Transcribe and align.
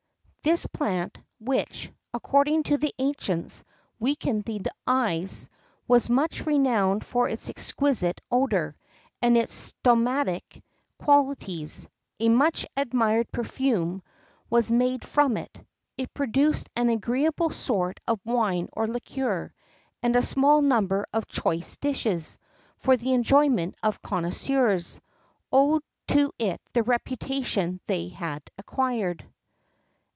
This 0.43 0.65
plant, 0.65 1.19
which, 1.39 1.91
according 2.15 2.63
to 2.63 2.77
the 2.79 2.91
ancients, 2.97 3.63
weakened 3.99 4.43
the 4.45 4.65
eyes,[X 4.87 5.43
13] 5.43 5.51
was 5.87 6.09
much 6.09 6.47
renowned 6.47 7.05
for 7.05 7.29
its 7.29 7.47
exquisite 7.51 8.19
odour,[X 8.31 8.75
14] 9.19 9.19
and 9.21 9.37
its 9.37 9.53
stomachic 9.53 10.63
qualities.[X 10.97 11.83
15] 12.17 12.31
A 12.31 12.35
much 12.35 12.65
admired 12.75 13.31
perfume[X 13.31 14.01
16] 14.01 14.01
was 14.49 14.71
made 14.71 15.05
from 15.05 15.37
it; 15.37 15.63
it 15.95 16.11
produced 16.11 16.71
an 16.75 16.89
agreeable 16.89 17.51
sort 17.51 17.99
of 18.07 18.19
wine 18.25 18.67
or 18.73 18.87
liqueur;[X 18.87 19.53
17] 19.99 19.99
and 20.01 20.15
a 20.15 20.23
small 20.25 20.63
number 20.63 21.05
of 21.13 21.27
choice 21.27 21.77
dishes, 21.77 22.39
for 22.79 22.97
the 22.97 23.13
enjoyment 23.13 23.75
of 23.83 24.01
connoisseurs, 24.01 24.99
owed 25.51 25.83
to 26.07 26.31
it 26.39 26.59
the 26.73 26.81
reputation 26.81 27.79
they 27.85 28.07
had 28.07 28.41
acquired. 28.57 29.23